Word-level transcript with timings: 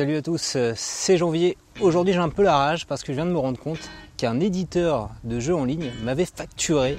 Salut 0.00 0.16
à 0.16 0.22
tous, 0.22 0.56
c'est 0.76 1.18
Janvier. 1.18 1.58
Aujourd'hui 1.78 2.14
j'ai 2.14 2.20
un 2.20 2.30
peu 2.30 2.42
la 2.42 2.56
rage 2.56 2.86
parce 2.86 3.02
que 3.02 3.12
je 3.12 3.16
viens 3.16 3.26
de 3.26 3.32
me 3.32 3.38
rendre 3.38 3.58
compte 3.58 3.90
qu'un 4.16 4.40
éditeur 4.40 5.10
de 5.24 5.38
jeux 5.40 5.54
en 5.54 5.66
ligne 5.66 5.90
m'avait 6.02 6.24
facturé 6.24 6.96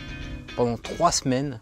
pendant 0.55 0.77
3 0.77 1.11
semaines 1.11 1.59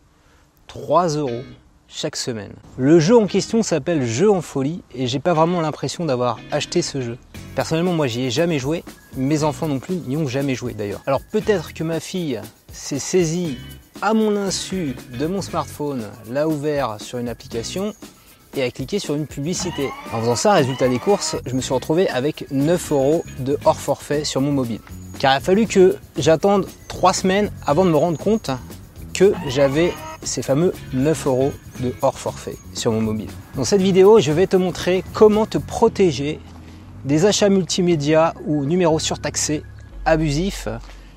3 0.67 1.15
euros 1.15 1.43
chaque 1.87 2.17
semaine. 2.17 2.51
Le 2.77 2.99
jeu 2.99 3.15
en 3.15 3.25
question 3.25 3.63
s'appelle 3.63 4.05
Jeu 4.05 4.29
en 4.29 4.41
folie 4.41 4.83
et 4.93 5.07
j'ai 5.07 5.19
pas 5.19 5.33
vraiment 5.33 5.61
l'impression 5.61 6.03
d'avoir 6.03 6.39
acheté 6.51 6.81
ce 6.81 6.99
jeu. 6.99 7.17
Personnellement 7.55 7.93
moi 7.93 8.07
j'y 8.07 8.23
ai 8.23 8.31
jamais 8.31 8.59
joué, 8.59 8.83
mes 9.15 9.45
enfants 9.45 9.69
non 9.69 9.79
plus 9.79 9.95
n'y 9.95 10.17
ont 10.17 10.27
jamais 10.27 10.55
joué 10.55 10.73
d'ailleurs. 10.73 11.03
Alors 11.05 11.21
peut-être 11.21 11.73
que 11.73 11.85
ma 11.85 12.01
fille 12.01 12.41
s'est 12.73 12.99
saisie 12.99 13.57
à 14.01 14.13
mon 14.13 14.35
insu 14.35 14.93
de 15.17 15.25
mon 15.25 15.41
smartphone, 15.41 16.03
l'a 16.29 16.49
ouvert 16.49 16.97
sur 16.99 17.17
une 17.17 17.29
application 17.29 17.93
et 18.55 18.63
à 18.63 18.71
cliquer 18.71 18.99
sur 18.99 19.15
une 19.15 19.27
publicité. 19.27 19.89
En 20.13 20.21
faisant 20.21 20.35
ça, 20.35 20.53
résultat 20.53 20.87
des 20.87 20.99
courses, 20.99 21.35
je 21.45 21.53
me 21.53 21.61
suis 21.61 21.73
retrouvé 21.73 22.09
avec 22.09 22.45
9 22.51 22.91
euros 22.91 23.23
de 23.39 23.57
hors 23.65 23.79
forfait 23.79 24.23
sur 24.23 24.41
mon 24.41 24.51
mobile. 24.51 24.81
Car 25.19 25.33
il 25.33 25.37
a 25.37 25.39
fallu 25.39 25.67
que 25.67 25.97
j'attende 26.17 26.65
3 26.87 27.13
semaines 27.13 27.51
avant 27.65 27.85
de 27.85 27.91
me 27.91 27.97
rendre 27.97 28.17
compte 28.17 28.51
que 29.13 29.33
j'avais 29.47 29.93
ces 30.23 30.41
fameux 30.41 30.73
9 30.93 31.27
euros 31.27 31.51
de 31.79 31.93
hors 32.01 32.17
forfait 32.17 32.57
sur 32.73 32.91
mon 32.91 33.01
mobile. 33.01 33.29
Dans 33.55 33.63
cette 33.63 33.81
vidéo, 33.81 34.19
je 34.19 34.31
vais 34.31 34.47
te 34.47 34.57
montrer 34.57 35.03
comment 35.13 35.45
te 35.45 35.57
protéger 35.57 36.39
des 37.05 37.25
achats 37.25 37.49
multimédia 37.49 38.33
ou 38.45 38.65
numéros 38.65 38.99
surtaxés 38.99 39.63
abusifs, 40.05 40.67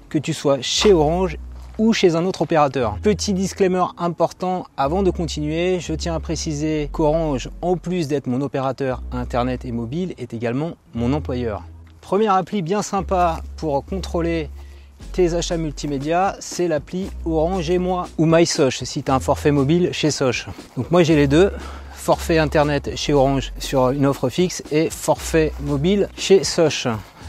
que 0.09 0.19
tu 0.19 0.33
sois 0.33 0.61
chez 0.61 0.93
Orange 0.93 1.39
ou 1.79 1.93
chez 1.93 2.15
un 2.17 2.25
autre 2.25 2.43
opérateur. 2.43 2.99
Petit 3.03 3.33
disclaimer 3.33 3.85
important 3.99 4.67
avant 4.77 5.03
de 5.03 5.11
continuer, 5.11 5.81
je 5.81 5.93
tiens 5.93 6.15
à 6.15 6.21
préciser 6.21 6.89
qu'Orange, 6.93 7.51
en 7.61 7.77
plus 7.77 8.09
d'être 8.09 8.27
mon 8.27 8.41
opérateur 8.41 9.03
internet 9.13 9.65
et 9.65 9.73
mobile, 9.73 10.15
est 10.19 10.35
également 10.35 10.73
mon 10.95 11.13
employeur. 11.13 11.63
Première 12.01 12.35
appli 12.35 12.63
bien 12.63 12.83
sympa 12.83 13.41
pour 13.57 13.85
contrôler 13.85 14.51
tes 15.13 15.35
achats 15.35 15.57
multimédia, 15.57 16.37
c'est 16.41 16.69
l'appli 16.69 17.11
Orange 17.25 17.69
et 17.71 17.79
moi 17.79 18.09
ou 18.19 18.27
MySoch 18.27 18.85
si 18.85 19.03
tu 19.03 19.11
as 19.11 19.15
un 19.15 19.21
forfait 19.21 19.51
mobile 19.51 19.91
chez 19.93 20.11
Soch. 20.11 20.47
Donc 20.77 20.91
moi 20.91 21.03
j'ai 21.03 21.17
les 21.17 21.27
deux, 21.27 21.53
forfait 21.93 22.39
internet 22.39 22.97
chez 22.97 23.13
Orange 23.13 23.53
sur 23.59 23.91
une 23.91 24.07
offre 24.07 24.29
fixe 24.29 24.63
et 24.71 24.91
forfait 24.91 25.53
mobile 25.61 26.09
chez 26.17 26.45
Soch 26.45 26.87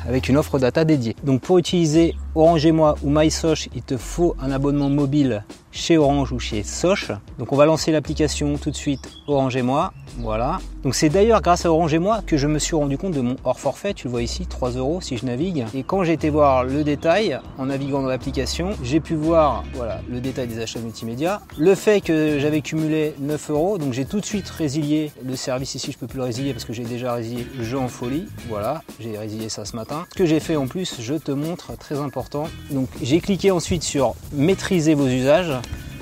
avec 0.08 0.30
une 0.30 0.38
offre 0.38 0.60
data 0.60 0.86
dédiée. 0.86 1.16
Donc 1.24 1.42
pour 1.42 1.58
utiliser 1.58 2.16
Orange 2.36 2.66
et 2.66 2.72
moi 2.72 2.96
ou 3.04 3.12
MySoch, 3.12 3.70
il 3.76 3.84
te 3.84 3.96
faut 3.96 4.36
un 4.42 4.52
abonnement 4.52 4.90
mobile 4.90 5.44
chez 5.72 5.98
Orange 5.98 6.32
ou 6.32 6.40
chez 6.40 6.64
Soch. 6.64 7.12
Donc 7.38 7.52
on 7.52 7.56
va 7.56 7.66
lancer 7.66 7.92
l'application 7.92 8.58
tout 8.58 8.72
de 8.72 8.76
suite 8.76 9.12
Orange 9.28 9.56
et 9.56 9.62
moi. 9.62 9.94
Voilà. 10.20 10.60
Donc 10.84 10.94
c'est 10.94 11.10
d'ailleurs 11.10 11.42
grâce 11.42 11.66
à 11.66 11.72
Orange 11.72 11.94
et 11.94 12.00
moi 12.00 12.22
que 12.26 12.38
je 12.38 12.48
me 12.48 12.60
suis 12.60 12.76
rendu 12.76 12.98
compte 12.98 13.14
de 13.14 13.22
mon 13.22 13.36
hors 13.44 13.60
forfait. 13.60 13.94
Tu 13.94 14.08
le 14.08 14.12
vois 14.12 14.22
ici, 14.22 14.46
3 14.46 14.72
euros 14.72 15.00
si 15.02 15.18
je 15.18 15.26
navigue. 15.26 15.66
Et 15.74 15.84
quand 15.84 16.04
j'ai 16.04 16.14
été 16.14 16.30
voir 16.30 16.64
le 16.64 16.84
détail 16.84 17.40
en 17.58 17.68
naviguant 17.68 18.02
dans 18.02 18.08
l'application, 18.08 18.72
j'ai 18.84 19.00
pu 19.00 19.16
voir 19.16 19.64
voilà, 19.74 20.02
le 20.10 20.20
détail 20.20 20.48
des 20.48 20.60
achats 20.60 20.80
multimédia. 20.80 21.42
Le 21.58 21.74
fait 21.74 22.02
que 22.02 22.38
j'avais 22.40 22.62
cumulé 22.62 23.14
9 23.20 23.50
euros, 23.52 23.78
donc 23.78 23.94
j'ai 23.94 24.06
tout 24.06 24.20
de 24.20 24.26
suite 24.26 24.50
résilié 24.50 25.12
le 25.24 25.36
service 25.36 25.76
ici. 25.76 25.92
Je 25.92 25.98
peux 25.98 26.08
plus 26.08 26.18
le 26.18 26.24
résilier 26.24 26.54
parce 26.54 26.66
que 26.66 26.74
j'ai 26.74 26.84
déjà 26.84 27.14
résilié 27.14 27.48
le 27.58 27.64
jeu 27.64 27.80
en 27.80 27.88
folie. 27.88 28.28
Voilà, 28.50 28.84
j'ai 29.00 29.18
résilié 29.18 29.50
ça 29.50 29.66
ce 29.66 29.76
matin. 29.76 30.06
Ce 30.12 30.16
que 30.16 30.26
j'ai 30.26 30.40
fait 30.40 30.56
en 30.56 30.68
plus, 30.68 31.00
je 31.00 31.14
te 31.14 31.32
montre 31.32 31.76
très 31.78 32.00
important. 32.00 32.23
Donc 32.72 32.90
j'ai 33.02 33.20
cliqué 33.20 33.52
ensuite 33.52 33.84
sur 33.84 34.16
maîtriser 34.34 34.94
vos 34.94 35.08
usages 35.08 35.54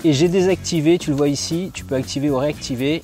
et 0.04 0.14
j'ai 0.14 0.28
désactivé, 0.28 0.98
tu 0.98 1.12
le 1.12 1.16
vois 1.16 1.30
ici, 1.30 1.72
tu 1.74 1.86
peux 1.86 1.96
activer 1.96 2.30
ou 2.30 2.38
réactiver 2.38 3.02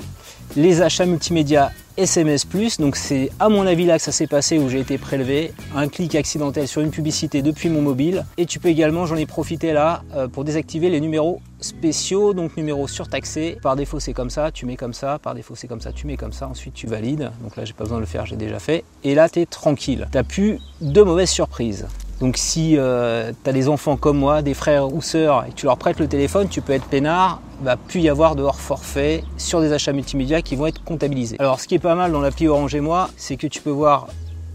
les 0.56 0.82
achats 0.82 1.06
multimédia 1.06 1.72
SMS+. 1.98 2.46
Donc 2.80 2.96
c'est 2.96 3.32
à 3.40 3.50
mon 3.50 3.66
avis 3.66 3.86
là 3.86 3.98
que 3.98 4.04
ça 4.04 4.12
s'est 4.12 4.28
passé 4.28 4.59
où 4.59 4.70
j'ai 4.70 4.80
été 4.80 4.98
prélevé, 4.98 5.54
un 5.76 5.88
clic 5.88 6.16
accidentel 6.16 6.68
sur 6.68 6.82
une 6.82 6.92
publicité 6.92 7.42
depuis 7.42 7.70
mon 7.70 7.82
mobile. 7.82 8.26
Et 8.38 8.46
tu 8.46 8.59
peux 8.59 8.70
également, 8.70 9.06
j'en 9.06 9.16
ai 9.16 9.26
profité 9.26 9.74
là, 9.74 10.04
euh, 10.16 10.28
pour 10.28 10.44
désactiver 10.44 10.90
les 10.90 11.02
numéros 11.02 11.42
spéciaux, 11.59 12.34
donc 12.34 12.56
numéros 12.56 12.88
surtaxés. 12.88 13.58
Par 13.62 13.75
défaut 13.75 14.00
c'est 14.00 14.14
comme 14.14 14.30
ça, 14.30 14.52
tu 14.52 14.66
mets 14.66 14.75
comme 14.75 14.94
ça, 14.94 15.20
par 15.20 15.34
défaut 15.34 15.56
c'est 15.56 15.68
comme 15.68 15.81
ça, 15.81 15.91
tu 15.91 16.08
mets 16.08 16.18
comme 16.18 16.34
ça, 16.34 16.47
ensuite 16.47 16.74
tu 16.74 16.88
valides. 16.88 17.31
Donc 17.41 17.56
là 17.56 17.66
j'ai 17.66 17.74
pas 17.74 17.84
besoin 17.84 17.97
de 17.97 18.02
le 18.02 18.08
faire, 18.08 18.25
j'ai 18.25 18.38
déjà 18.38 18.59
fait. 18.59 18.84
Et 19.03 19.16
là 19.16 19.28
tu 19.30 19.40
es 19.40 19.46
tranquille. 19.46 20.08
T'as 20.12 20.24
plus 20.24 20.59
de 20.81 21.02
mauvaises 21.02 21.31
surprises. 21.31 21.88
Donc 22.19 22.38
si 22.38 22.75
euh, 22.78 23.31
tu 23.44 23.50
as 23.50 23.53
des 23.53 23.67
enfants 23.67 23.95
comme 23.95 24.17
moi, 24.17 24.41
des 24.41 24.53
frères 24.53 24.91
ou 24.91 25.01
sœurs, 25.01 25.45
et 25.47 25.51
tu 25.51 25.66
leur 25.66 25.78
prêtes 25.78 26.00
le 26.00 26.07
téléphone, 26.07 26.47
tu 26.47 26.61
peux 26.61 26.73
être 26.73 26.85
peinard, 26.85 27.41
va 27.61 27.78
plus 27.78 28.01
y 28.01 28.09
avoir 28.09 28.35
de 28.35 28.44
hors 28.44 28.59
forfait 28.59 29.23
sur 29.38 29.61
des 29.61 29.72
achats 29.72 29.94
multimédia 29.94 30.41
qui 30.41 30.55
vont 30.55 30.67
être 30.67 30.83
comptabilisés. 30.83 31.38
Alors 31.39 31.59
ce 31.59 31.67
qui 31.67 31.75
est 31.75 31.79
pas 31.79 31.95
mal 31.95 32.11
dans 32.11 32.22
l'appli 32.22 32.47
Orange 32.47 32.73
et 32.75 32.81
moi, 32.81 33.09
c'est 33.17 33.38
que 33.38 33.47
tu 33.47 33.61
peux 33.61 33.69
voir 33.69 34.07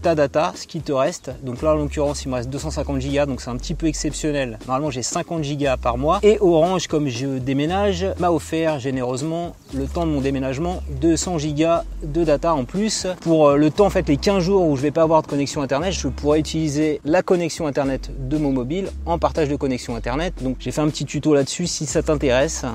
ta 0.03 0.15
data, 0.15 0.51
ce 0.55 0.67
qui 0.67 0.81
te 0.81 0.91
reste. 0.91 1.31
Donc 1.43 1.61
là, 1.61 1.71
en 1.71 1.75
l'occurrence, 1.75 2.25
il 2.25 2.29
me 2.29 2.35
reste 2.35 2.49
250 2.49 2.99
Go, 2.99 3.25
donc 3.25 3.41
c'est 3.41 3.49
un 3.49 3.55
petit 3.55 3.73
peu 3.73 3.87
exceptionnel. 3.87 4.59
Normalement, 4.67 4.91
j'ai 4.91 5.01
50 5.01 5.41
Go 5.41 5.65
par 5.81 5.97
mois. 5.97 6.19
Et 6.23 6.37
Orange, 6.41 6.87
comme 6.87 7.07
je 7.07 7.37
déménage, 7.39 8.05
m'a 8.19 8.29
offert 8.29 8.79
généreusement 8.79 9.55
le 9.73 9.87
temps 9.87 10.05
de 10.05 10.11
mon 10.11 10.19
déménagement 10.19 10.83
200 11.01 11.37
Go 11.55 11.67
de 12.03 12.23
data 12.25 12.53
en 12.53 12.65
plus. 12.65 13.07
Pour 13.21 13.47
euh, 13.47 13.57
le 13.57 13.71
temps, 13.71 13.85
en 13.85 13.89
fait, 13.89 14.07
les 14.09 14.17
15 14.17 14.43
jours 14.43 14.67
où 14.67 14.75
je 14.75 14.81
vais 14.81 14.91
pas 14.91 15.03
avoir 15.03 15.21
de 15.21 15.27
connexion 15.27 15.61
Internet, 15.61 15.93
je 15.93 16.09
pourrais 16.09 16.39
utiliser 16.39 16.99
la 17.05 17.23
connexion 17.23 17.65
Internet 17.65 18.11
de 18.27 18.37
mon 18.37 18.51
mobile 18.51 18.89
en 19.05 19.17
partage 19.17 19.47
de 19.47 19.55
connexion 19.55 19.95
Internet. 19.95 20.33
Donc 20.41 20.57
j'ai 20.59 20.71
fait 20.71 20.81
un 20.81 20.89
petit 20.89 21.05
tuto 21.05 21.33
là-dessus 21.33 21.67
si 21.67 21.85
ça 21.85 22.03
t'intéresse. 22.03 22.65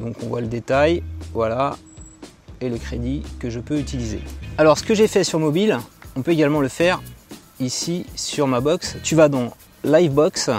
Donc 0.00 0.16
on 0.24 0.28
voit 0.28 0.40
le 0.40 0.46
détail, 0.46 1.02
voilà, 1.34 1.76
et 2.62 2.70
le 2.70 2.78
crédit 2.78 3.22
que 3.38 3.50
je 3.50 3.60
peux 3.60 3.78
utiliser. 3.78 4.20
Alors 4.56 4.78
ce 4.78 4.82
que 4.82 4.94
j'ai 4.94 5.08
fait 5.08 5.24
sur 5.24 5.38
mobile, 5.38 5.78
on 6.16 6.22
peut 6.22 6.32
également 6.32 6.60
le 6.60 6.68
faire 6.68 7.02
ici 7.60 8.06
sur 8.16 8.46
ma 8.46 8.60
box. 8.60 8.96
Tu 9.02 9.14
vas 9.14 9.28
dans 9.28 9.52
Livebox, 9.84 10.50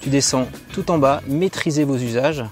tu 0.00 0.08
descends 0.08 0.46
tout 0.72 0.90
en 0.90 0.98
bas, 0.98 1.22
maîtriser 1.26 1.84
vos 1.84 1.96
usages. 1.96 2.44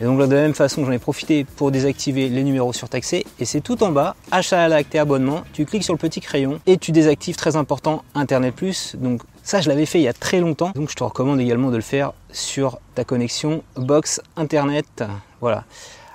Et 0.00 0.04
donc 0.04 0.18
de 0.18 0.34
la 0.34 0.42
même 0.42 0.54
façon, 0.54 0.84
j'en 0.84 0.92
ai 0.92 0.98
profité 0.98 1.44
pour 1.44 1.70
désactiver 1.70 2.28
les 2.28 2.44
numéros 2.44 2.72
surtaxés. 2.72 3.24
Et 3.38 3.46
c'est 3.46 3.60
tout 3.60 3.82
en 3.82 3.92
bas, 3.92 4.14
achat 4.30 4.62
à 4.62 4.68
l'acte 4.68 4.94
et 4.94 4.98
abonnement. 4.98 5.42
Tu 5.54 5.64
cliques 5.64 5.84
sur 5.84 5.94
le 5.94 5.98
petit 5.98 6.20
crayon 6.20 6.60
et 6.66 6.76
tu 6.76 6.92
désactives, 6.92 7.36
très 7.36 7.56
important, 7.56 8.04
Internet 8.14 8.54
Plus. 8.54 8.96
Donc 8.98 9.22
ça, 9.42 9.62
je 9.62 9.68
l'avais 9.68 9.86
fait 9.86 9.98
il 9.98 10.04
y 10.04 10.08
a 10.08 10.12
très 10.12 10.40
longtemps. 10.40 10.72
Donc 10.74 10.90
je 10.90 10.96
te 10.96 11.04
recommande 11.04 11.40
également 11.40 11.70
de 11.70 11.76
le 11.76 11.82
faire 11.82 12.12
sur 12.30 12.78
ta 12.94 13.04
connexion 13.04 13.62
box 13.76 14.20
Internet. 14.36 15.04
Voilà. 15.40 15.64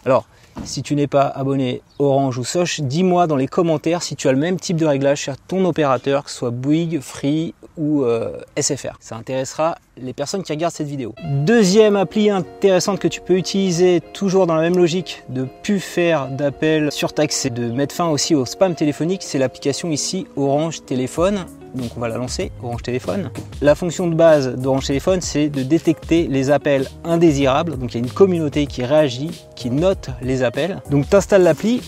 Alors, 0.06 0.26
si 0.63 0.84
tu 0.84 0.95
n'es 0.95 1.07
pas 1.07 1.28
abonné 1.28 1.81
Orange 2.00 2.38
ou 2.38 2.44
Soch, 2.44 2.81
dis-moi 2.81 3.28
dans 3.28 3.35
les 3.35 3.47
commentaires 3.47 4.03
si 4.03 4.16
tu 4.16 4.28
as 4.28 4.31
le 4.31 4.38
même 4.38 4.59
type 4.59 4.78
de 4.78 4.85
réglage 4.85 5.22
sur 5.22 5.38
ton 5.38 5.66
opérateur, 5.66 6.23
que 6.23 6.29
ce 6.29 6.38
soit 6.38 6.51
Bouygues, 6.51 7.00
Free 7.01 7.53
ou 7.78 8.03
euh, 8.03 8.38
SFR. 8.59 8.97
Ça 9.00 9.16
intéressera 9.16 9.78
les 10.01 10.13
personnes 10.13 10.44
qui 10.44 10.51
regardent 10.51 10.73
cette 10.73 10.88
vidéo. 10.88 11.13
Deuxième 11.23 11.95
appli 11.95 12.29
intéressante 12.29 13.00
que 13.00 13.07
tu 13.07 13.22
peux 13.22 13.38
utiliser, 13.38 14.01
toujours 14.13 14.47
dans 14.47 14.56
la 14.56 14.62
même 14.62 14.78
logique, 14.78 15.23
de 15.29 15.47
plus 15.63 15.79
faire 15.79 16.28
d'appels 16.28 16.91
surtaxés, 16.91 17.50
de 17.50 17.72
mettre 17.72 17.95
fin 17.95 18.09
aussi 18.09 18.35
au 18.35 18.45
spam 18.45 18.75
téléphonique, 18.75 19.22
c'est 19.23 19.38
l'application 19.38 19.89
ici 19.91 20.28
Orange 20.35 20.85
Téléphone 20.85 21.45
donc 21.75 21.91
on 21.95 22.00
va 22.00 22.09
la 22.09 22.17
lancer, 22.17 22.51
Orange 22.62 22.84
Téléphone. 22.84 23.31
La 23.62 23.75
fonction 23.75 24.07
de 24.07 24.13
base 24.13 24.56
d'Orange 24.56 24.88
Téléphone, 24.88 25.22
c'est 25.22 25.47
de 25.47 25.63
détecter 25.63 26.28
les 26.28 26.50
appels 26.50 26.88
indésirables. 27.03 27.78
Donc 27.78 27.94
il 27.94 28.00
y 28.00 28.01
a 28.01 28.03
une 28.03 28.12
communauté 28.12 28.66
qui 28.66 28.83
réagit, 28.83 29.31
qui 29.56 29.69
note 29.69 30.09
les 30.22 30.44
appels. 30.44 30.81
Donc 30.89 31.09
tu 31.09 31.16
installes 31.16 31.44
l'appli 31.44 31.81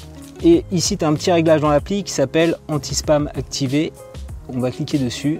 et 0.43 0.63
ici 0.71 0.97
tu 0.97 1.05
as 1.05 1.07
un 1.07 1.13
petit 1.13 1.31
réglage 1.31 1.61
dans 1.61 1.69
l'appli 1.69 2.03
qui 2.03 2.13
s'appelle 2.13 2.55
anti-spam 2.69 3.29
activé. 3.35 3.91
On 4.47 4.59
va 4.59 4.71
cliquer 4.71 4.97
dessus 4.97 5.37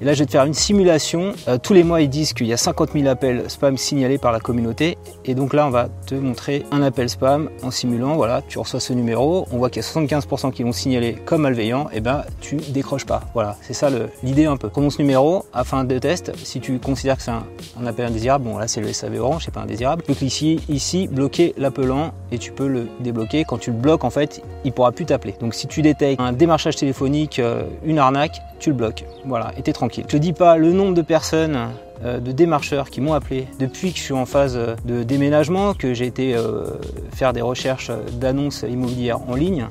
et 0.00 0.04
là, 0.04 0.12
je 0.12 0.18
vais 0.18 0.26
te 0.26 0.32
faire 0.32 0.44
une 0.44 0.54
simulation. 0.54 1.32
Euh, 1.48 1.56
tous 1.56 1.72
les 1.72 1.82
mois, 1.82 2.02
ils 2.02 2.10
disent 2.10 2.34
qu'il 2.34 2.46
y 2.46 2.52
a 2.52 2.58
50 2.58 2.90
000 2.92 3.06
appels 3.06 3.44
spam 3.48 3.78
signalés 3.78 4.18
par 4.18 4.30
la 4.30 4.40
communauté. 4.40 4.98
Et 5.24 5.34
donc 5.34 5.54
là, 5.54 5.66
on 5.66 5.70
va 5.70 5.88
te 6.06 6.14
montrer 6.14 6.66
un 6.70 6.82
appel 6.82 7.08
spam 7.08 7.48
en 7.62 7.70
simulant. 7.70 8.14
Voilà, 8.14 8.42
tu 8.46 8.58
reçois 8.58 8.80
ce 8.80 8.92
numéro. 8.92 9.46
On 9.52 9.56
voit 9.56 9.70
qu'il 9.70 9.82
y 9.82 9.86
a 9.86 9.88
75% 9.88 10.52
qui 10.52 10.64
l'ont 10.64 10.72
signalé 10.72 11.16
comme 11.24 11.42
malveillant. 11.42 11.86
Et 11.92 11.96
eh 11.96 12.00
ben, 12.00 12.24
tu 12.40 12.56
décroches 12.56 13.06
pas. 13.06 13.22
Voilà, 13.32 13.56
c'est 13.62 13.72
ça 13.72 13.88
l'idée 14.22 14.44
un 14.44 14.58
peu. 14.58 14.68
Prenons 14.68 14.90
ce 14.90 15.00
numéro 15.00 15.46
afin 15.54 15.84
de 15.84 15.98
test. 15.98 16.32
Si 16.44 16.60
tu 16.60 16.78
considères 16.78 17.16
que 17.16 17.22
c'est 17.22 17.30
un, 17.30 17.86
appel 17.86 18.04
indésirable, 18.04 18.44
bon 18.44 18.58
là, 18.58 18.68
c'est 18.68 18.82
le 18.82 18.92
SAV 18.92 19.18
orange, 19.20 19.44
c'est 19.46 19.54
pas 19.54 19.62
indésirable. 19.62 20.02
Donc 20.06 20.20
ici, 20.20 20.60
ici, 20.68 21.08
bloquer 21.08 21.54
l'appelant 21.56 22.12
et 22.32 22.38
tu 22.38 22.52
peux 22.52 22.68
le 22.68 22.86
débloquer. 23.00 23.44
Quand 23.44 23.58
tu 23.58 23.70
le 23.70 23.76
bloques, 23.76 24.04
en 24.04 24.10
fait, 24.10 24.42
il 24.64 24.72
pourra 24.72 24.92
plus 24.92 25.06
t'appeler. 25.06 25.34
Donc 25.40 25.54
si 25.54 25.66
tu 25.66 25.80
détectes 25.80 26.20
un 26.20 26.32
démarchage 26.32 26.76
téléphonique, 26.76 27.38
euh, 27.38 27.62
une 27.82 27.98
arnaque, 27.98 28.42
tu 28.58 28.70
le 28.70 28.76
bloques. 28.76 29.04
Voilà, 29.24 29.52
tranquille. 29.72 30.04
Je 30.06 30.12
te 30.12 30.16
dis 30.16 30.32
pas 30.32 30.56
le 30.56 30.72
nombre 30.72 30.94
de 30.94 31.02
personnes 31.02 31.58
euh, 32.04 32.18
de 32.18 32.32
démarcheurs 32.32 32.90
qui 32.90 33.00
m'ont 33.00 33.14
appelé 33.14 33.48
depuis 33.58 33.92
que 33.92 33.98
je 33.98 34.02
suis 34.02 34.14
en 34.14 34.26
phase 34.26 34.58
de 34.84 35.02
déménagement, 35.02 35.74
que 35.74 35.94
j'ai 35.94 36.06
été 36.06 36.34
euh, 36.34 36.66
faire 37.14 37.32
des 37.32 37.40
recherches 37.40 37.90
d'annonces 38.12 38.64
immobilières 38.68 39.20
en 39.28 39.34
ligne. 39.34 39.66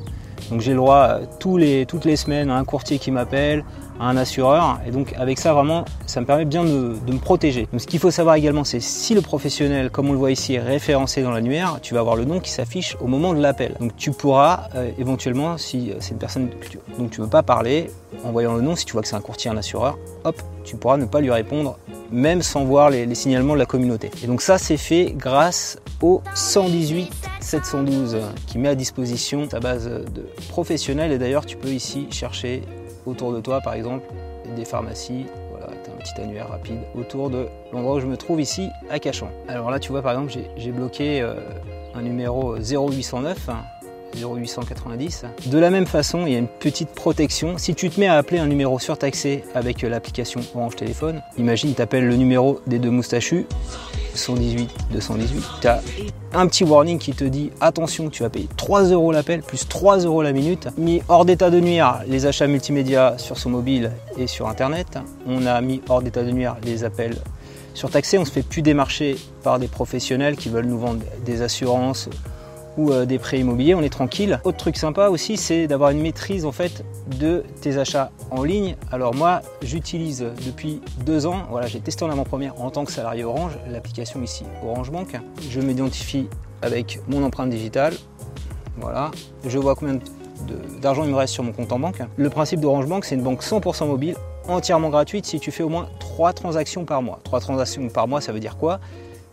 Donc 0.50 0.62
j'ai 0.62 0.72
le 0.72 0.78
droit 0.78 1.20
tous 1.40 1.58
les, 1.58 1.86
toutes 1.86 2.06
les 2.06 2.16
semaines 2.16 2.50
à 2.50 2.58
un 2.58 2.66
courtier 2.66 3.00
qui 3.00 3.12
m'appelle, 3.12 3.64
à 4.00 4.10
un 4.10 4.18
assureur. 4.18 4.80
Et 4.88 4.92
donc 4.92 5.14
avec 5.18 5.40
ça 5.40 5.54
vraiment, 5.54 5.86
ça 6.06 6.22
me 6.22 6.26
permet 6.26 6.46
bien 6.46 6.64
de, 6.64 6.96
me 7.08 7.20
protéger. 7.20 7.68
Donc 7.72 7.82
ce 7.82 7.88
qu'il 7.88 8.00
faut 8.00 8.12
savoir 8.12 8.36
également, 8.36 8.64
c'est 8.64 8.80
si 8.80 9.14
le 9.14 9.22
professionnel, 9.22 9.90
comme 9.90 10.10
on 10.10 10.14
le 10.14 10.18
voit 10.18 10.32
ici, 10.32 10.56
est 10.56 10.60
référencé 10.60 11.22
dans 11.22 11.32
l'annuaire, 11.32 11.80
tu 11.82 11.94
vas 11.94 12.02
avoir 12.02 12.16
le 12.16 12.26
nom 12.26 12.40
qui 12.40 12.52
s'affiche 12.52 12.98
au 13.00 13.08
moment 13.08 13.34
de 13.34 13.42
l'appel. 13.42 13.76
Donc 13.80 13.96
tu 13.96 14.12
pourras 14.12 14.68
euh, 14.76 14.92
éventuellement, 14.98 15.58
si 15.58 15.92
c'est 16.00 16.12
une 16.12 16.18
personne 16.18 16.50
tu, 16.70 16.80
donc 16.98 17.12
tu 17.12 17.22
veux 17.22 17.28
pas 17.28 17.44
parler, 17.44 17.90
en 18.24 18.32
voyant 18.32 18.54
le 18.54 18.62
nom, 18.62 18.76
si 18.76 18.86
tu 18.86 18.94
vois 18.94 19.02
que 19.02 19.08
c'est 19.08 19.16
un 19.16 19.22
courtier, 19.22 19.50
un 19.52 19.58
assureur, 19.58 19.98
hop, 20.24 20.42
tu 20.64 20.76
pourras 20.76 20.98
ne 20.98 21.06
pas 21.06 21.22
lui 21.22 21.32
répondre 21.32 21.78
même 22.12 22.42
sans 22.42 22.64
voir 22.64 22.90
les, 22.90 23.14
signalements 23.16 23.54
de 23.54 23.60
la 23.60 23.66
communauté. 23.66 24.12
Et 24.24 24.28
donc 24.28 24.42
ça, 24.42 24.58
c'est 24.58 24.78
fait 24.78 25.14
grâce 25.16 25.80
au 26.02 26.22
118 26.34 27.12
712 27.40 28.18
qui 28.48 28.58
met 28.58 28.70
à 28.70 28.76
disposition 28.76 29.48
ta 29.48 29.60
base 29.60 29.88
de 29.88 30.26
professionnels. 30.50 31.12
Et 31.12 31.18
d'ailleurs, 31.18 31.46
tu 31.46 31.58
peux 31.58 31.70
ici 31.70 32.08
chercher 32.12 32.64
autour 33.06 33.34
de 33.34 33.40
toi, 33.42 33.62
par 33.62 33.74
exemple, 33.74 34.06
des 34.56 34.66
pharmacies. 34.66 35.26
Voilà, 35.52 35.68
as 35.68 35.72
un 35.72 35.98
petit 35.98 36.22
annuaire 36.22 36.50
rapide 36.50 36.80
autour 36.98 37.30
de 37.30 37.48
l'endroit 37.72 37.96
où 37.96 38.00
je 38.00 38.08
me 38.08 38.18
trouve 38.18 38.42
ici 38.42 38.70
à 38.90 39.00
Cachan. 39.00 39.30
Alors 39.48 39.72
là, 39.72 39.80
tu 39.80 39.92
vois, 39.92 40.02
par 40.02 40.12
exemple, 40.12 40.34
j'ai 40.58 40.72
bloqué 40.72 41.22
euh, 41.22 41.36
un 41.94 42.02
numéro 42.02 42.56
0809 42.58 43.50
0890. 44.16 45.26
De 45.48 45.58
la 45.58 45.70
même 45.70 45.86
façon, 45.86 46.26
il 46.26 46.34
y 46.34 46.36
a 46.36 46.40
une 46.40 46.48
petite 46.48 46.90
protection. 46.90 47.58
Si 47.58 47.76
tu 47.76 47.90
te 47.90 48.00
mets 48.00 48.08
à 48.08 48.16
appeler 48.16 48.40
un 48.40 48.48
numéro 48.48 48.80
surtaxé 48.80 49.44
avec 49.54 49.82
l'application 49.82 50.42
Orange 50.56 50.76
Téléphone, 50.76 51.22
imagine 51.38 51.74
tu 51.74 51.82
appelles 51.82 52.08
le 52.08 52.16
numéro 52.16 52.62
des 52.68 52.80
deux 52.80 52.92
moustachus, 52.92 53.46
118 54.18 54.70
218, 54.92 55.44
tu 55.62 55.68
as 55.68 55.82
un 56.34 56.48
petit 56.48 56.64
warning 56.64 57.00
qui 57.00 57.14
te 57.14 57.24
dit 57.24 57.52
attention, 57.62 58.10
tu 58.10 58.24
vas 58.24 58.30
payer 58.30 58.48
3 58.58 58.84
euros 58.86 59.12
l'appel 59.12 59.42
plus 59.42 59.68
3 59.68 60.00
euros 60.00 60.22
la 60.22 60.34
minute. 60.34 60.68
Mis 60.78 61.02
hors 61.08 61.26
d'état 61.26 61.50
de 61.50 61.60
nuire 61.60 62.02
les 62.08 62.26
achats 62.26 62.48
multimédia 62.48 63.18
sur 63.18 63.38
son 63.38 63.50
mobile 63.50 63.92
et 64.18 64.28
sur 64.28 64.48
internet. 64.48 65.00
On 65.28 65.46
a 65.46 65.60
mis 65.62 65.82
hors 65.90 66.02
d'état 66.02 66.24
de 66.24 66.32
nuire 66.32 66.58
les 66.64 66.84
appels 66.84 67.18
surtaxés. 67.74 68.18
On 68.18 68.26
se 68.26 68.32
fait 68.32 68.44
plus 68.44 68.62
démarcher 68.62 69.18
par 69.44 69.60
des 69.60 69.68
professionnels 69.68 70.36
qui 70.36 70.50
veulent 70.50 70.66
nous 70.66 70.80
vendre 70.80 71.02
des 71.26 71.42
assurances 71.42 72.10
ou 72.78 72.92
euh, 72.92 73.06
des 73.06 73.20
prêts 73.20 73.40
immobiliers, 73.40 73.76
on 73.76 73.82
est 73.82 73.90
tranquille. 73.90 74.40
Autre 74.44 74.58
truc 74.58 74.78
sympa 74.78 75.10
aussi, 75.10 75.38
c'est 75.38 75.68
d'avoir 75.68 75.90
une 75.92 76.02
maîtrise 76.02 76.46
en 76.46 76.52
fait 76.52 76.84
de 77.20 77.44
tes 77.62 77.78
achats 77.78 78.12
en 78.32 78.44
ligne. 78.44 78.76
Alors 78.92 79.16
moi, 79.16 79.42
j'utilise 79.62 80.26
depuis 80.46 80.82
deux 81.06 81.26
ans, 81.26 81.44
voilà, 81.50 81.68
j'ai 81.68 81.80
testé 81.80 82.06
en 82.06 82.10
avant-première 82.10 82.60
en 82.62 82.70
tant 82.70 82.86
que 82.86 82.92
salarié 82.92 83.24
Orange, 83.24 83.58
l'application 83.70 84.22
ici 84.22 84.44
Orange 84.64 84.92
Bank. 84.92 85.20
Je 85.50 85.62
m'identifie 85.62 86.28
avec 86.62 87.00
mon 87.08 87.24
empreinte 87.24 87.50
digitale. 87.50 87.94
Voilà, 88.78 89.12
je 89.46 89.58
vois 89.58 89.76
combien 89.76 90.00
d'argent 90.82 91.04
il 91.04 91.12
me 91.12 91.16
reste 91.16 91.34
sur 91.34 91.44
mon 91.44 91.54
compte 91.54 91.72
en 91.72 91.80
banque. 91.80 92.02
Le 92.18 92.30
principe 92.30 92.60
d'Orange 92.60 92.88
Bank, 92.88 93.06
c'est 93.06 93.16
une 93.16 93.24
banque 93.24 93.42
100% 93.42 93.88
mobile, 93.88 94.16
entièrement 94.48 94.90
gratuite 94.90 95.26
si 95.26 95.40
tu 95.40 95.52
fais 95.52 95.64
au 95.64 95.70
moins 95.70 95.88
trois 96.00 96.34
transactions 96.34 96.86
par 96.86 97.02
mois. 97.02 97.20
Trois 97.24 97.40
transactions 97.40 97.88
par 97.88 98.08
mois, 98.08 98.22
ça 98.22 98.32
veut 98.32 98.40
dire 98.40 98.58
quoi? 98.58 98.80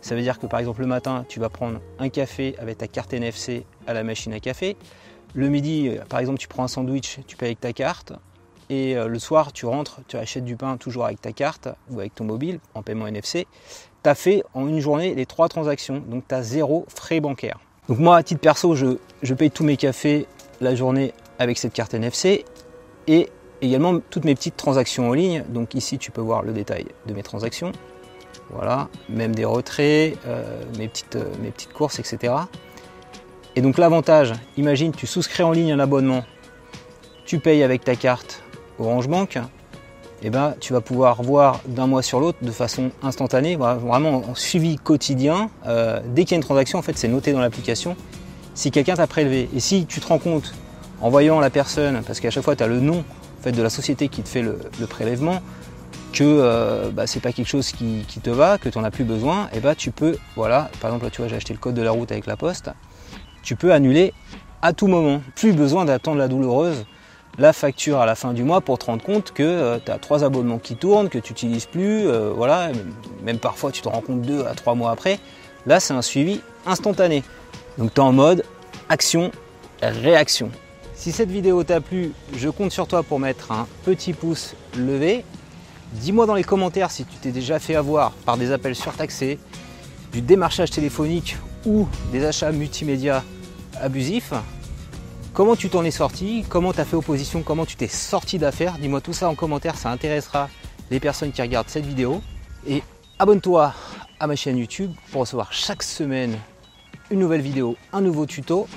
Ça 0.03 0.15
veut 0.15 0.21
dire 0.21 0.37
que 0.37 0.45
par 0.47 0.59
exemple 0.59 0.81
le 0.81 0.87
matin, 0.87 1.25
tu 1.29 1.39
vas 1.39 1.47
prendre 1.47 1.79
un 1.97 2.09
café 2.09 2.55
avec 2.59 2.77
ta 2.77 2.87
carte 2.87 3.13
NFC 3.13 3.65
à 3.87 3.93
la 3.93 4.03
machine 4.03 4.33
à 4.33 4.41
café. 4.41 4.75
Le 5.33 5.47
midi, 5.47 5.87
euh, 5.87 6.03
par 6.09 6.19
exemple, 6.19 6.39
tu 6.39 6.49
prends 6.49 6.65
un 6.65 6.67
sandwich, 6.67 7.19
tu 7.25 7.37
payes 7.37 7.47
avec 7.47 7.61
ta 7.61 7.71
carte. 7.71 8.11
Et 8.69 8.97
euh, 8.97 9.07
le 9.07 9.17
soir, 9.17 9.53
tu 9.53 9.65
rentres, 9.65 10.01
tu 10.09 10.17
achètes 10.17 10.43
du 10.43 10.57
pain 10.57 10.75
toujours 10.75 11.05
avec 11.05 11.21
ta 11.21 11.31
carte 11.31 11.69
ou 11.89 12.01
avec 12.01 12.13
ton 12.13 12.25
mobile 12.25 12.59
en 12.75 12.81
paiement 12.81 13.07
NFC. 13.07 13.47
Tu 14.03 14.09
as 14.09 14.13
fait 14.13 14.43
en 14.53 14.67
une 14.67 14.81
journée 14.81 15.15
les 15.15 15.25
trois 15.25 15.47
transactions, 15.47 16.03
donc 16.05 16.25
tu 16.27 16.35
as 16.35 16.43
zéro 16.43 16.85
frais 16.93 17.21
bancaires. 17.21 17.59
Donc 17.87 17.99
moi, 17.99 18.17
à 18.17 18.23
titre 18.23 18.41
perso, 18.41 18.75
je, 18.75 18.97
je 19.21 19.33
paye 19.33 19.51
tous 19.51 19.63
mes 19.63 19.77
cafés 19.77 20.27
la 20.59 20.75
journée 20.75 21.13
avec 21.39 21.57
cette 21.57 21.73
carte 21.73 21.93
NFC 21.93 22.43
et 23.07 23.29
également 23.61 23.99
toutes 24.09 24.25
mes 24.25 24.35
petites 24.35 24.57
transactions 24.57 25.09
en 25.09 25.13
ligne. 25.13 25.45
Donc 25.47 25.75
ici, 25.75 25.97
tu 25.97 26.11
peux 26.11 26.21
voir 26.21 26.43
le 26.43 26.51
détail 26.51 26.87
de 27.07 27.13
mes 27.13 27.23
transactions. 27.23 27.71
Voilà, 28.51 28.87
même 29.09 29.33
des 29.33 29.45
retraits, 29.45 30.17
euh, 30.27 30.61
mes, 30.77 30.87
petites, 30.87 31.15
euh, 31.15 31.25
mes 31.41 31.49
petites 31.49 31.73
courses, 31.73 31.99
etc. 31.99 32.33
Et 33.55 33.61
donc 33.61 33.77
l'avantage, 33.77 34.33
imagine 34.57 34.91
tu 34.91 35.07
souscris 35.07 35.43
en 35.43 35.51
ligne 35.51 35.71
un 35.71 35.79
abonnement, 35.79 36.23
tu 37.25 37.39
payes 37.39 37.63
avec 37.63 37.83
ta 37.83 37.95
carte 37.95 38.43
Orange 38.79 39.07
Bank, 39.07 39.37
et 39.37 40.27
eh 40.27 40.29
ben, 40.29 40.55
tu 40.61 40.71
vas 40.71 40.79
pouvoir 40.79 41.21
voir 41.21 41.59
d'un 41.67 41.85
mois 41.85 42.01
sur 42.01 42.21
l'autre 42.21 42.37
de 42.41 42.51
façon 42.51 42.91
instantanée, 43.01 43.57
vraiment 43.57 44.23
en 44.29 44.35
suivi 44.35 44.77
quotidien. 44.77 45.49
Euh, 45.65 45.99
dès 46.07 46.23
qu'il 46.23 46.31
y 46.31 46.35
a 46.35 46.37
une 46.37 46.43
transaction, 46.43 46.79
en 46.79 46.81
fait, 46.81 46.97
c'est 46.97 47.09
noté 47.09 47.33
dans 47.33 47.41
l'application 47.41 47.97
si 48.53 48.71
quelqu'un 48.71 48.95
t'a 48.95 49.05
prélevé. 49.05 49.49
Et 49.53 49.59
si 49.59 49.85
tu 49.85 49.99
te 49.99 50.07
rends 50.07 50.19
compte 50.19 50.53
en 51.01 51.09
voyant 51.09 51.41
la 51.41 51.49
personne, 51.49 52.01
parce 52.07 52.21
qu'à 52.21 52.29
chaque 52.29 52.43
fois 52.45 52.55
tu 52.55 52.63
as 52.63 52.67
le 52.67 52.79
nom 52.79 53.03
fait, 53.41 53.51
de 53.51 53.61
la 53.61 53.69
société 53.69 54.07
qui 54.07 54.21
te 54.21 54.29
fait 54.29 54.41
le 54.43 54.87
prélèvement, 54.87 55.41
que 56.13 56.23
euh, 56.23 56.91
bah, 56.91 57.07
c'est 57.07 57.19
pas 57.19 57.33
quelque 57.33 57.47
chose 57.47 57.71
qui, 57.71 58.05
te 58.21 58.29
va, 58.29 58.57
que 58.57 58.69
tu 58.69 58.77
n'en 58.77 58.83
as 58.85 58.91
plus 58.91 59.03
besoin, 59.03 59.49
et 59.53 59.59
bah 59.59 59.75
tu 59.75 59.91
peux, 59.91 60.17
voilà, 60.35 60.69
par 60.79 60.91
exemple 60.91 61.05
là 61.05 61.11
tu 61.11 61.21
vois 61.21 61.27
j'ai 61.27 61.35
acheté 61.35 61.53
le 61.53 61.59
code 61.59 61.73
de 61.73 61.81
la 61.81 61.91
route 61.91 62.11
avec 62.11 62.27
la 62.27 62.37
poste, 62.37 62.69
tu 63.41 63.55
peux 63.55 63.73
annuler 63.73 64.13
à 64.61 64.71
tout 64.71 64.87
moment. 64.87 65.21
Plus 65.35 65.51
besoin 65.51 65.83
d'attendre 65.85 66.19
la 66.19 66.27
douloureuse, 66.29 66.85
la 67.37 67.51
facture 67.51 67.99
à 67.99 68.05
la 68.05 68.15
fin 68.15 68.33
du 68.33 68.43
mois 68.43 68.61
pour 68.61 68.77
te 68.77 68.85
rendre 68.85 69.03
compte 69.03 69.33
que 69.33 69.43
euh, 69.43 69.79
tu 69.83 69.91
as 69.91 69.97
trois 69.97 70.23
abonnements 70.23 70.59
qui 70.59 70.75
tournent, 70.75 71.09
que 71.09 71.17
tu 71.17 71.33
n'utilises 71.33 71.65
plus, 71.65 72.07
euh, 72.07 72.31
voilà, 72.33 72.71
même 73.23 73.39
parfois 73.39 73.71
tu 73.71 73.81
te 73.81 73.89
rends 73.89 74.01
compte 74.01 74.21
deux 74.21 74.45
à 74.45 74.53
trois 74.53 74.75
mois 74.75 74.91
après. 74.91 75.19
Là 75.65 75.79
c'est 75.79 75.93
un 75.93 76.01
suivi 76.01 76.41
instantané. 76.65 77.23
Donc 77.77 77.93
tu 77.93 77.99
es 77.99 78.03
en 78.03 78.13
mode 78.13 78.45
action, 78.87 79.31
réaction. 79.81 80.51
Si 80.93 81.11
cette 81.11 81.31
vidéo 81.31 81.63
t'a 81.63 81.81
plu, 81.81 82.11
je 82.37 82.47
compte 82.49 82.71
sur 82.71 82.87
toi 82.87 83.03
pour 83.03 83.19
mettre 83.19 83.51
un 83.51 83.67
petit 83.83 84.13
pouce 84.13 84.53
levé, 84.77 85.25
Dis-moi 85.93 86.25
dans 86.25 86.35
les 86.35 86.43
commentaires 86.43 86.91
si 86.91 87.05
tu 87.05 87.15
t'es 87.17 87.31
déjà 87.31 87.59
fait 87.59 87.75
avoir 87.75 88.11
par 88.11 88.37
des 88.37 88.51
appels 88.51 88.75
surtaxés, 88.75 89.39
du 90.11 90.21
démarchage 90.21 90.71
téléphonique 90.71 91.37
ou 91.65 91.87
des 92.11 92.25
achats 92.25 92.51
multimédia 92.51 93.23
abusifs. 93.79 94.33
Comment 95.33 95.55
tu 95.55 95.69
t'en 95.69 95.83
es 95.83 95.91
sorti? 95.91 96.45
Comment 96.49 96.73
tu 96.73 96.79
as 96.81 96.85
fait 96.85 96.95
opposition? 96.95 97.41
Comment 97.41 97.65
tu 97.65 97.75
t'es 97.75 97.87
sorti 97.87 98.37
d'affaires? 98.37 98.77
Dis-moi 98.79 99.01
tout 99.01 99.13
ça 99.13 99.29
en 99.29 99.35
commentaire, 99.35 99.75
ça 99.75 99.89
intéressera 99.89 100.49
les 100.91 100.99
personnes 100.99 101.31
qui 101.31 101.41
regardent 101.41 101.69
cette 101.69 101.85
vidéo. 101.85 102.21
Et 102.67 102.83
abonne-toi 103.17 103.73
à 104.19 104.27
ma 104.27 104.35
chaîne 104.35 104.57
YouTube 104.57 104.91
pour 105.11 105.21
recevoir 105.21 105.51
chaque 105.51 105.83
semaine 105.83 106.37
une 107.09 107.19
nouvelle 107.19 107.41
vidéo, 107.41 107.75
un 107.91 108.01
nouveau 108.01 108.25
tuto. 108.25 108.67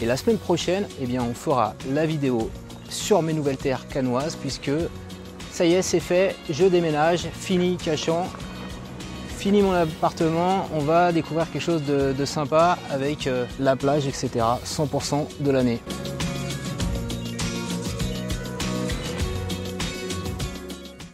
Et 0.00 0.06
la 0.06 0.16
semaine 0.16 0.38
prochaine, 0.38 0.86
eh 1.00 1.06
bien, 1.06 1.22
on 1.22 1.34
fera 1.34 1.74
la 1.92 2.06
vidéo 2.06 2.50
sur 2.88 3.20
mes 3.22 3.34
nouvelles 3.34 3.58
terres 3.58 3.86
canoises 3.88 4.36
puisque 4.36 4.70
ça 5.60 5.66
y 5.66 5.74
est, 5.74 5.82
c'est 5.82 6.00
fait, 6.00 6.36
je 6.48 6.64
déménage, 6.64 7.28
fini 7.34 7.76
cachant, 7.76 8.26
fini 9.36 9.60
mon 9.60 9.74
appartement, 9.74 10.66
on 10.72 10.78
va 10.78 11.12
découvrir 11.12 11.52
quelque 11.52 11.60
chose 11.60 11.82
de, 11.84 12.24
sympa 12.24 12.78
avec 12.88 13.26
euh, 13.26 13.44
la 13.58 13.76
plage, 13.76 14.06
etc. 14.06 14.30
100% 14.64 15.26
de 15.40 15.50
l'année. 15.50 15.80